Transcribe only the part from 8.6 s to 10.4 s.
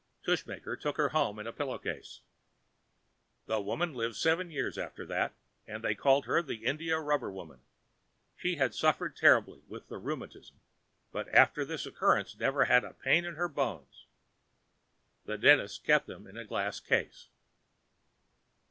suffered terribly with the rh[Pg